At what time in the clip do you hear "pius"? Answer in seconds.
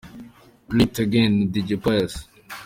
1.83-2.13